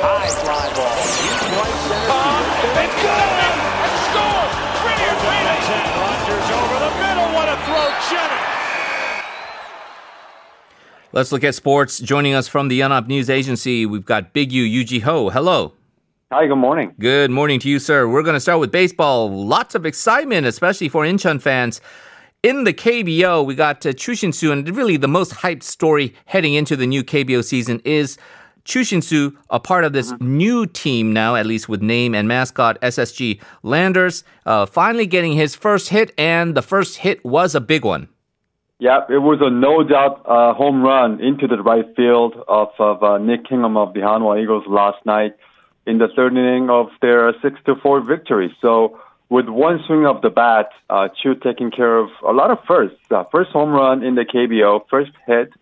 [0.00, 0.96] High fly ball.
[1.20, 2.08] Deep right center.
[2.08, 3.28] Uh, it's good!
[3.82, 4.46] And score!
[4.80, 5.60] Brilliant reading!
[6.00, 7.28] Rogers over the middle.
[7.36, 8.52] What a throw, Jennings!
[11.12, 11.98] Let's look at sports.
[11.98, 15.28] Joining us from the Yonhap News Agency, we've got Big U Yoo Jee-Ho.
[15.28, 15.74] Hello.
[16.32, 16.94] Hi, good morning.
[16.98, 18.08] Good morning to you, sir.
[18.08, 19.28] We're going to start with baseball.
[19.30, 21.82] Lots of excitement, especially for Incheon fans.
[22.42, 26.54] In the KBO, we got uh, Choo Shin-soo, and really the most hyped story heading
[26.54, 28.16] into the new KBO season is
[28.64, 30.36] Choo Shin-soo, a part of this Mm-hmm.
[30.38, 35.54] new team now, at least with name and mascot SSG Landers, uh, finally getting his
[35.54, 38.08] first hit, and the first hit was a big one.
[38.78, 43.02] Yeah, it was a no doubt uh, home run into the right field of, of
[43.02, 45.36] uh, Nick Kingham of the Hanwha Eagles last night
[45.86, 48.54] in the third inning of their six to four victory.
[48.60, 52.58] So with one swing of the bat, uh, Choo taking care of a lot of
[52.66, 52.98] firsts.
[53.08, 55.52] Uh, first home run in the KBO, first hit.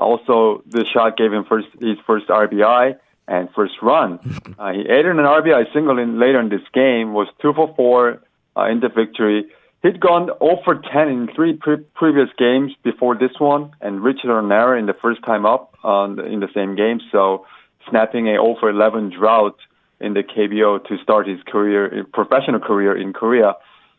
[0.00, 2.96] Also, the shot gave him first his first RBI
[3.28, 4.18] and first run.
[4.58, 7.14] Uh, he added an RBI single in later in this game.
[7.14, 8.22] Was two for four
[8.54, 9.46] uh, in the victory.
[9.82, 14.24] He'd gone 0 for 10 in three pre- previous games before this one, and reached
[14.24, 17.00] an error in the first time up on the, in the same game.
[17.10, 17.46] So,
[17.88, 19.56] snapping a 0 for 11 drought
[19.98, 23.54] in the KBO to start his career, professional career in Korea.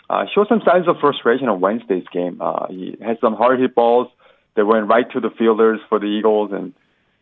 [0.09, 2.37] Uh, showed some signs of frustration on Wednesday's game.
[2.39, 4.09] Uh, he had some hard hit balls
[4.55, 6.73] that went right to the fielders for the Eagles, and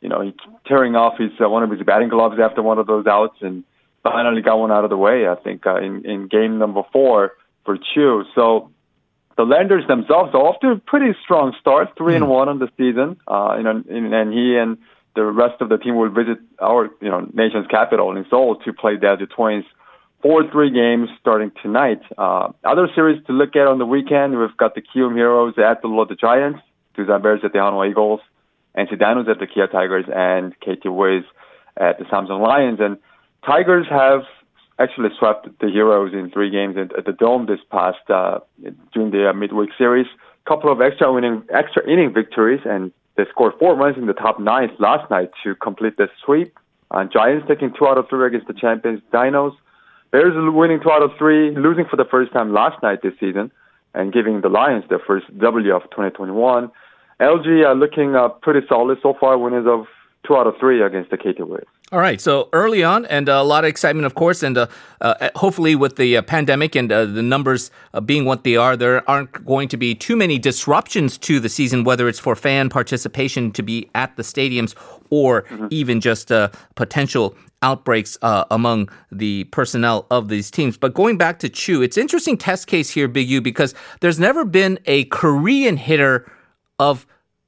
[0.02, 0.34] you know, he's
[0.66, 3.64] tearing off his uh, one of his batting gloves after one of those outs, and
[4.04, 5.28] finally got one out of the way.
[5.28, 7.34] I think uh, in in game number four
[7.66, 8.24] for Choo.
[8.36, 8.72] So
[9.38, 12.70] the Landers themselves are off to a pretty strong start, three and one on the
[12.78, 13.18] season.
[13.28, 14.78] Uh, you know, and, and he and
[15.16, 18.74] the rest of the team will visit our you know nation's capital in Seoul to
[18.74, 19.66] play the the Twins
[20.22, 22.02] four three games starting tonight.
[22.18, 25.82] Uh, other series to look at on the weekend, we've got the Kiwoom Heroes at
[25.82, 26.60] the Lotte Giants,
[27.00, 28.22] Doosan Bears at the Hanwha Eagles,
[28.76, 31.24] and NC Dinos at the Kia Tigers, and KT Wiz
[31.78, 32.80] at the Samsung Lions.
[32.80, 32.98] And
[33.46, 34.22] Tigers have
[34.80, 38.40] actually swept the Heroes in three games at, at the Dome this past uh,
[38.94, 40.08] during the uh, midweek series.
[40.46, 44.14] A Couple of extra winning, extra inning victories, and they scored four runs in the
[44.14, 46.58] top nine last night to complete the sweep.
[46.92, 49.54] Uh, Giants taking two out of three against the champions Dinos.
[50.12, 53.52] Bears winning two out of three, losing for the first time last night this season,
[53.94, 56.72] and giving the Lions their first W of 2021.
[57.20, 59.88] LG are looking uh, pretty solid so far, winners of
[60.26, 61.64] two out of three against the KT Wiz.
[61.92, 64.68] All right, so early on, and a lot of excitement, of course, and uh,
[65.02, 68.78] uh, hopefully with the uh, pandemic and uh, the numbers uh, being what they are,
[68.78, 72.70] there aren't going to be too many disruptions to the season, whether it's for fan
[72.70, 74.76] participation to be at the stadiums
[75.10, 80.78] or even just uh, potential outbreaks uh, among the personnel of these teams.
[80.78, 84.46] But going back to Choo, it's interesting test case here, Big U, because there's never
[84.46, 86.32] been a Korean hitter
[86.80, 87.06] of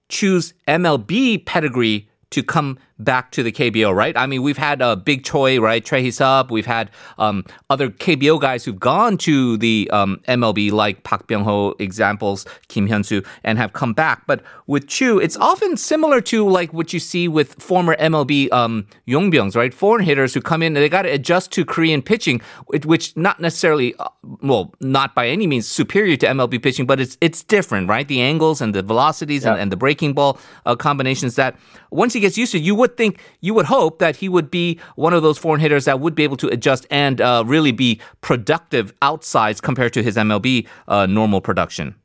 [0.10, 4.16] Choo's MLB pedigree to come back to the KBO, right?
[4.16, 5.84] I mean, we've had uh, Big Choi, right?
[5.84, 6.12] Trey.
[6.50, 11.44] We've had um, other KBO guys who've gone to the um, MLB, like Park Byung
[11.44, 14.26] Ho, examples, Kim Hyun Soo, and have come back.
[14.28, 18.88] But with Choo, it's often similar to like what you see with former MLB um,
[19.06, 19.74] Yong Byungs, right?
[19.74, 22.42] Foreign hitters who come in, they got to adjust to Korean pitching,
[22.86, 24.10] which- not necessarily, uh,
[24.42, 28.08] well, not by any means superior to MLB pitching, but it's it's different, right?
[28.08, 31.58] The angles and the velocities and, and the breaking ball uh, combinations that
[31.92, 34.80] once he gets used to, you would think, you would hope that he would be
[34.96, 38.00] one of those foreign hitters that would be able to adjust and uh, really be
[38.22, 41.96] productive outsides compared to his MLB uh, normal production.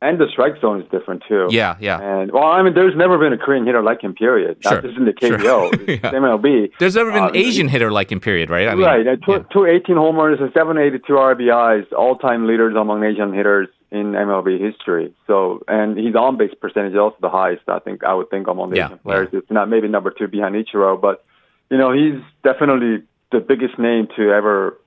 [0.00, 1.48] And the strike zone is different too.
[1.50, 1.98] Yeah, yeah.
[2.00, 4.14] And well, I mean, there's never been a Korean hitter like him.
[4.14, 4.56] Period.
[4.62, 5.12] Sure, Not just in the.
[5.12, 6.12] KBO, it's Yeah.
[6.12, 6.70] MLB.
[6.78, 8.68] There's never been Uh, an Asian hitter like him, period, right?
[8.68, 9.04] I mean, right.
[9.26, 9.38] Two, yeah.
[9.52, 15.14] two 18 homers and 782 RBIs, all-time leaders among Asian hitters in MLB history.
[15.26, 17.62] So, and his on-base percentage is also the highest.
[17.68, 19.28] I think I would think among the Yeah, Asian players.
[19.32, 21.24] It's not maybe number two behind Ichiro, but
[21.70, 24.78] you know he's definitely the biggest name to ever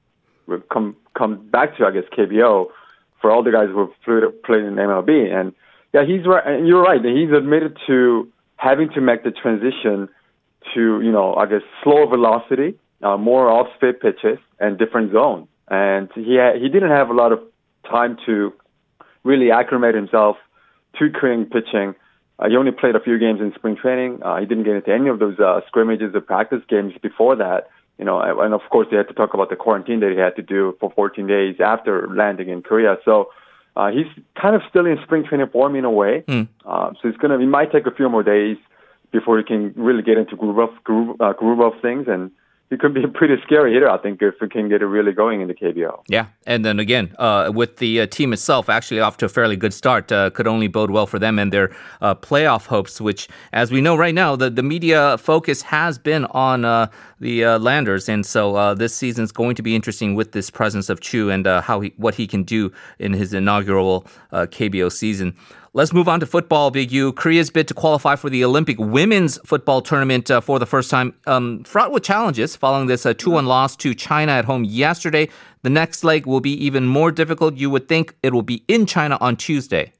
[0.71, 2.67] come come back to I guess KBO
[3.21, 5.31] for all the guys who have played, in MLB.
[5.33, 5.53] And
[5.93, 6.45] yeah, he's right.
[6.45, 7.03] And you're right.
[7.03, 10.09] He's admitted to having to make the transition
[10.73, 15.47] to you know I guess slower velocity, uh, more off-speed pitches, and different zone.
[15.67, 17.39] And he ha- he didn't have a lot of
[17.89, 18.53] time to
[19.23, 20.37] really acclimate himself
[20.99, 21.95] to Korean pitching.
[22.39, 24.21] Uh, he only played a few games in spring training.
[24.23, 27.69] Uh, he didn't get into any of those uh, scrimmages or practice games before that.
[27.97, 30.35] You know, and of course they had to talk about the quarantine that he had
[30.37, 32.97] to do for 14 days after landing in Korea.
[33.05, 33.29] So
[33.75, 34.07] uh, he's
[34.41, 36.23] kind of still in spring training form in a way.
[36.27, 36.47] Mm.
[36.65, 38.57] Uh, so it's gonna, it might take a few more days
[39.11, 42.31] before he can really get into groove of groove, uh, groove of things and
[42.71, 45.11] he could be a pretty scary hitter, I think, if he can get it really
[45.11, 46.03] going in the KBO.
[46.07, 49.57] Yeah, and then again, uh, with the uh, team itself actually off to a fairly
[49.57, 53.01] good start, uh, could only bode well for them and their uh, playoff hopes.
[53.01, 56.87] Which, as we know right now, the the media focus has been on uh,
[57.19, 60.89] the uh, Landers, and so this season is going to be interesting with this presence
[60.89, 65.35] of Choo and how he what he can do in his inaugural KBO season.
[65.73, 67.13] Let's move on to football, Big U.
[67.13, 71.13] Korea's bid to qualify for the Olympic women's football tournament uh, for the first time,
[71.27, 75.29] um, fraught with challenges following this uh, 2 1 loss to China at home yesterday.
[75.61, 77.55] The next leg will be even more difficult.
[77.55, 79.93] You would think it will be in China on Tuesday.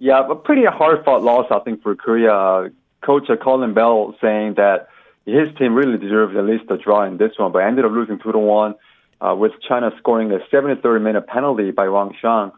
[0.00, 2.72] Yeah, a pretty hard fought loss, I think, for Korea.
[3.00, 4.88] Coach Colin Bell saying that
[5.24, 8.18] his team really deserved at least a draw in this one, but ended up losing
[8.18, 8.74] 2 to 1
[9.20, 12.50] uh, with China scoring a 73 minute penalty by Wang Shuang.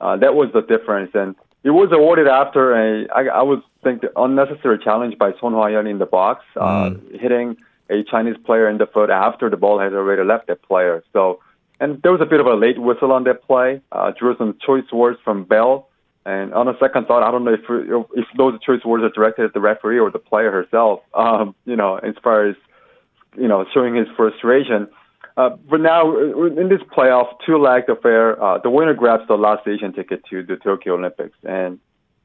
[0.00, 1.10] Uh, that was the difference.
[1.12, 1.34] And
[1.66, 5.98] it was awarded after a, I, I would think, unnecessary challenge by Son Hwa-yeon in
[5.98, 7.20] the box, uh, mm.
[7.20, 7.56] hitting
[7.90, 11.02] a Chinese player in the foot after the ball has already left that player.
[11.12, 11.40] So,
[11.80, 13.80] and there was a bit of a late whistle on that play.
[13.90, 15.88] Uh, drew some choice words from Bell.
[16.24, 17.66] And on a second thought, I don't know if
[18.14, 21.00] if those choice words are directed at the referee or the player herself.
[21.14, 22.56] Um, you know, as far as
[23.36, 24.88] you know, showing his frustration.
[25.36, 29.66] Uh, but now uh, in this playoff two-leg affair, uh, the winner grabs the last
[29.68, 31.78] Asian ticket to the Tokyo Olympics, and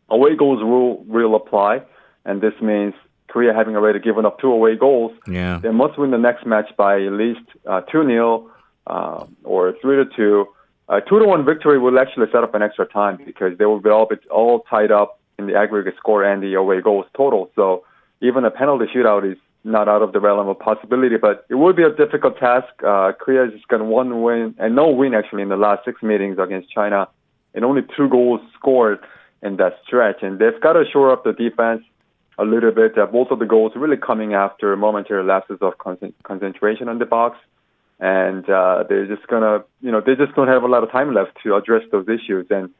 [0.09, 1.81] away goals rule will apply,
[2.23, 2.93] and this means
[3.27, 5.57] Korea having already given up two away goals, yeah.
[5.57, 8.49] they must win the next match by at least uh, two 0
[8.87, 10.47] uh, or three to two.
[10.89, 13.79] A two to one victory will actually set up an extra time because they will
[13.79, 17.49] be all, all tied up in the aggregate score and the away goals total.
[17.55, 17.85] So
[18.21, 21.73] even a penalty shootout is not out of the realm of possibility, but it will
[21.73, 22.67] be a difficult task.
[22.85, 26.01] Uh, Korea has just got one win and no win actually in the last six
[26.01, 27.07] meetings against China,
[27.53, 28.99] and only two goals scored
[29.43, 30.23] in that stretch.
[30.23, 31.83] And they've got to shore up the defense
[32.37, 32.97] a little bit.
[32.97, 37.05] Uh, both of the goals really coming after momentary lapses of con- concentration on the
[37.05, 37.37] box,
[37.99, 41.13] and uh, they're just gonna, you know, they just don't have a lot of time
[41.13, 42.47] left to address those issues.
[42.49, 42.71] And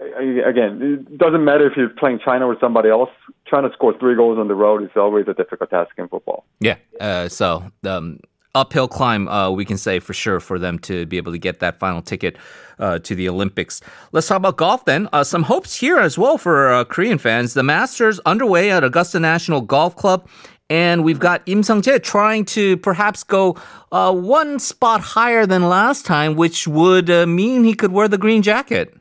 [0.00, 3.10] again, it doesn't matter if you're playing China or somebody else.
[3.46, 6.44] Trying to score three goals on the road is always a difficult task in football.
[6.60, 6.76] Yeah.
[7.00, 8.20] Uh, so um,
[8.54, 11.60] uphill climb, uh, we can say for sure for them to be able to get
[11.60, 12.36] that final ticket
[12.78, 13.80] uh, to the Olympics.
[14.12, 15.08] Let's talk about golf then.
[15.12, 17.54] Uh, some hopes here as well for uh, Korean fans.
[17.54, 20.28] The Masters underway at Augusta National Golf Club.
[20.68, 23.56] And we've got Im Sung Jae trying to perhaps go
[23.90, 28.40] uh, one spot higher than last time, which would mean he could wear the green
[28.40, 28.94] jacket.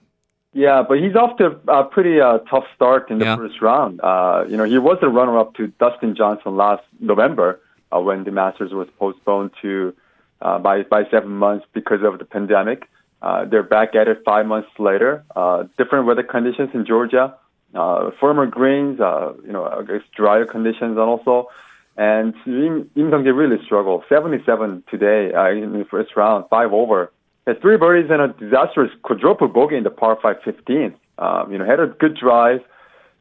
[0.53, 3.35] Yeah, but he's off to a pretty uh, tough start in the yeah.
[3.35, 4.01] first round.
[4.01, 7.59] Uh, you know, he was the runner-up to Dustin Johnson last November
[7.95, 9.93] uh, when the Masters was postponed to
[10.41, 12.89] uh, by by seven months because of the pandemic.
[13.21, 15.23] Uh, they're back at it five months later.
[15.35, 17.35] Uh, different weather conditions in Georgia,
[17.75, 21.49] uh, firmer greens, uh, you know, I guess drier conditions, and also.
[21.97, 24.05] And Im, Sung really struggled.
[24.07, 27.11] 77 today uh, in the first round, five over
[27.47, 30.95] had three birdies and a disastrous quadruple bogey in the par 5 15.
[31.17, 32.61] Um, you know, had a good drive,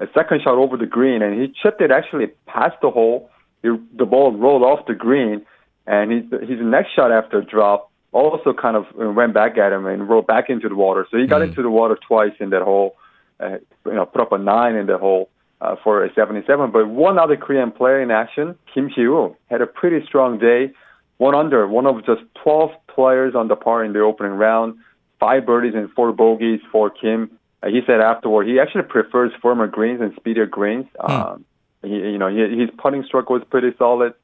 [0.00, 3.30] a second shot over the green, and he chipped it actually past the hole.
[3.62, 5.44] He, the ball rolled off the green,
[5.86, 9.86] and his, his next shot after a drop also kind of went back at him
[9.86, 11.06] and rolled back into the water.
[11.10, 11.48] So he got mm.
[11.48, 12.96] into the water twice in that hole,
[13.40, 15.28] uh, you know, put up a nine in the hole.
[15.60, 19.66] Uh, for a 77, but one other Korean player in action, Kim Si-woo, had a
[19.66, 20.72] pretty strong day
[21.18, 24.78] one under, one of just 12 players on the par in the opening round,
[25.20, 27.38] five birdies and four bogeys for Kim.
[27.62, 30.86] Uh, he said afterward he actually prefers firmer greens and speedier greens.
[31.00, 31.12] Hmm.
[31.12, 31.44] Um,
[31.82, 34.14] he, you know, he, his putting stroke was pretty solid.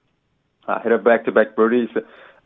[0.66, 1.90] Uh, hit a back-to-back birdies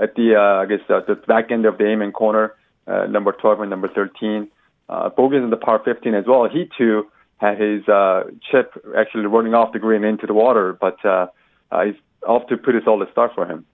[0.01, 2.55] at the, uh, I guess, uh, the back end of the Amen corner,
[2.87, 4.49] uh, number 12 and number 13.
[4.89, 6.49] Uh, bogeys in the par 15 as well.
[6.49, 10.97] He too had his uh, chip actually running off the green into the water, but
[11.05, 11.27] uh,
[11.71, 11.95] uh, he's
[12.27, 13.65] off to a pretty solid start for him.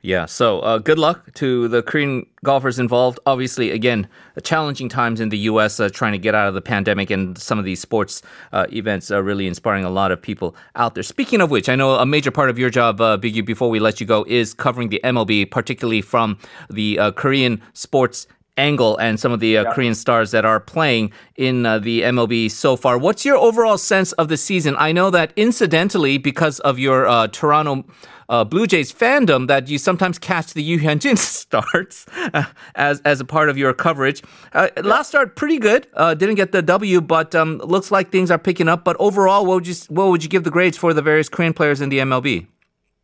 [0.00, 3.18] Yeah, so uh, good luck to the Korean golfers involved.
[3.26, 4.06] Obviously, again,
[4.44, 5.80] challenging times in the U.S.
[5.80, 9.10] Uh, trying to get out of the pandemic, and some of these sports uh, events
[9.10, 11.02] are really inspiring a lot of people out there.
[11.02, 13.80] Speaking of which, I know a major part of your job, uh, Biggie, before we
[13.80, 16.38] let you go, is covering the MLB, particularly from
[16.70, 19.72] the uh, Korean sports angle and some of the uh, yeah.
[19.72, 22.98] Korean stars that are playing in uh, the MLB so far.
[22.98, 24.76] What's your overall sense of the season?
[24.78, 27.84] I know that incidentally, because of your uh, Toronto
[28.28, 32.44] uh, Blue Jays fandom that you sometimes catch the Ryu Hyun-jin starts uh,
[32.74, 34.22] as as a part of your coverage.
[34.52, 34.68] Uh.
[34.82, 35.86] Last start pretty good.
[35.94, 38.84] Uh, didn't get the W, but um, looks like things are picking up.
[38.84, 41.52] But overall, what would you what would you give the grades for the various Korean
[41.52, 42.46] players in the MLB?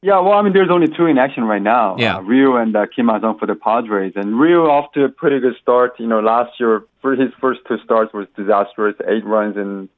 [0.04, 1.96] Yeah, well, I mean, there's only two in action right now.
[1.98, 2.16] Yeah.
[2.16, 4.12] Uh, Ryu and uh, Kim Ha-sung for the Padres.
[4.16, 5.94] And Ryu off to a pretty good start.
[5.98, 8.96] You know, last year, for his first two starts was disastrous.
[9.08, 9.88] Eight runs in,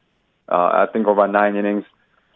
[0.48, 1.82] uh, I think, over nine innings.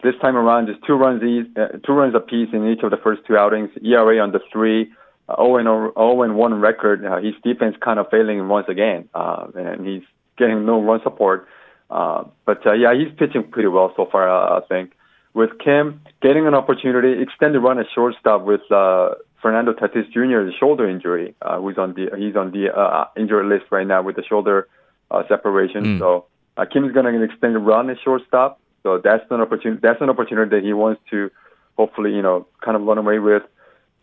[0.03, 2.97] This time around, just two runs each, uh, two runs apiece in each of the
[2.97, 3.69] first two outings.
[3.83, 4.91] ERA under three,
[5.29, 7.05] uh, 0 and 0 and 1 record.
[7.05, 10.03] Uh, his defense kind of failing once again, uh, and he's
[10.37, 11.47] getting no run support.
[11.89, 14.29] Uh, but uh, yeah, he's pitching pretty well so far.
[14.29, 14.91] Uh, I think
[15.33, 20.89] with Kim getting an opportunity, extended run at shortstop with uh, Fernando Tatis Jr.'s shoulder
[20.89, 21.35] injury.
[21.41, 24.67] Uh, who's on the he's on the uh, injured list right now with the shoulder
[25.09, 25.83] uh, separation.
[25.83, 25.99] Mm.
[25.99, 26.25] So
[26.57, 28.59] uh, Kim's going to extend a run at shortstop.
[28.83, 29.79] So that's an opportunity.
[29.81, 31.29] That's an opportunity that he wants to
[31.77, 33.43] hopefully you know kind of run away with.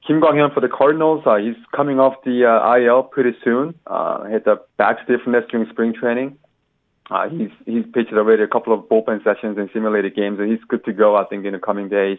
[0.06, 3.74] Kim Kwang-hyun for the Cardinals, uh, he's coming off the uh, IL pretty soon.
[3.86, 6.38] Uh, had the back stiffness during spring training.
[7.10, 10.62] Uh, he's he's pitched already a couple of bullpen sessions and simulated games, and he's
[10.68, 11.16] good to go.
[11.16, 12.18] I think in the coming days.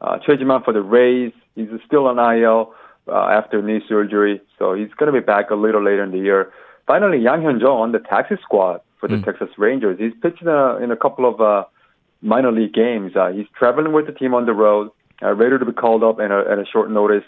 [0.00, 2.72] Uh, Choi Ji-man for the Rays, he's still on IL
[3.06, 6.18] uh, after knee surgery, so he's going to be back a little later in the
[6.18, 6.52] year.
[6.86, 9.24] Finally, Yang Hyun-jo on the taxi squad for the mm.
[9.24, 9.98] Texas Rangers.
[9.98, 11.64] He's pitched in a, in a couple of uh,
[12.22, 13.16] minor league games.
[13.16, 14.90] Uh, he's traveling with the team on the road,
[15.22, 17.24] uh, ready to be called up at a, at a short notice.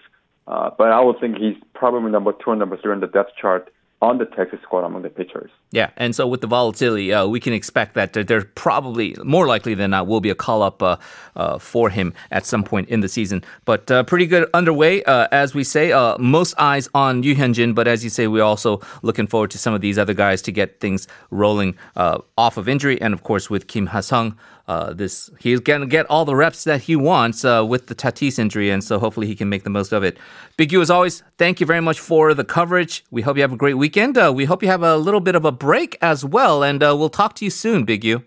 [0.46, 3.32] Uh, but I would think he's probably number two and number three on the depth
[3.40, 3.72] chart
[4.02, 5.48] on the Texas squad among the pitchers.
[5.70, 9.74] Yeah, and so with the volatility, uh, we can expect that there probably, more likely
[9.74, 10.96] than not, will be a call up uh,
[11.36, 13.44] uh, for him at some point in the season.
[13.64, 15.92] But uh, pretty good underway, uh, as we say.
[15.92, 19.58] Uh, most eyes on Ryu Hyun-jin, but as you say, we're also looking forward to
[19.58, 23.00] some of these other guys to get things rolling off of injury.
[23.00, 24.36] And of course, with Kim Ha-sung,
[24.72, 28.38] uh, this he's gonna get all the reps that he wants uh, with the Tatis
[28.38, 30.16] injury, and so hopefully he can make the most of it.
[30.56, 33.04] Big U, as always, thank you very much for the coverage.
[33.10, 34.16] We hope you have a great weekend.
[34.16, 36.96] Uh, we hope you have a little bit of a break as well, and uh,
[36.98, 38.24] we'll talk to you soon, Big U.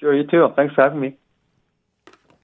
[0.00, 0.48] Sure, you too.
[0.56, 1.16] Thanks for having me.